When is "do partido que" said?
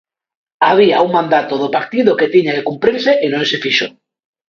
1.61-2.31